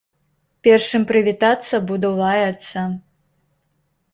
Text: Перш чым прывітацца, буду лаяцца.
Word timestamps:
Перш 0.67 0.87
чым 0.93 1.03
прывітацца, 1.11 1.75
буду 1.91 2.07
лаяцца. 2.23 2.87